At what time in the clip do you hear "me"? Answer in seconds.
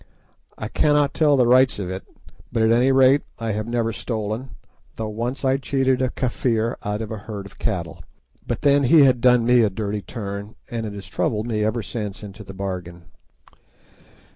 9.45-9.61, 11.45-11.63